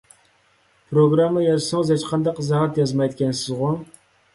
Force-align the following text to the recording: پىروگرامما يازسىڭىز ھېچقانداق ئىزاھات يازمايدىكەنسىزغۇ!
پىروگرامما 0.93 1.45
يازسىڭىز 1.45 1.95
ھېچقانداق 1.97 2.43
ئىزاھات 2.47 2.85
يازمايدىكەنسىزغۇ! 2.87 3.77